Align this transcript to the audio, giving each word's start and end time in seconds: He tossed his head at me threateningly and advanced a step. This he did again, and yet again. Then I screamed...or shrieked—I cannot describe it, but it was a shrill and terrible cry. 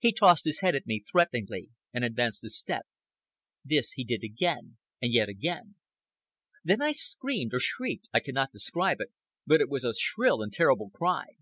He 0.00 0.10
tossed 0.12 0.46
his 0.46 0.58
head 0.62 0.74
at 0.74 0.84
me 0.86 0.98
threateningly 0.98 1.70
and 1.94 2.02
advanced 2.02 2.42
a 2.42 2.50
step. 2.50 2.88
This 3.64 3.92
he 3.92 4.02
did 4.02 4.24
again, 4.24 4.78
and 5.00 5.12
yet 5.12 5.28
again. 5.28 5.76
Then 6.64 6.82
I 6.82 6.90
screamed...or 6.90 7.60
shrieked—I 7.60 8.18
cannot 8.18 8.50
describe 8.50 9.00
it, 9.00 9.12
but 9.46 9.60
it 9.60 9.68
was 9.70 9.84
a 9.84 9.94
shrill 9.94 10.42
and 10.42 10.52
terrible 10.52 10.90
cry. 10.90 11.36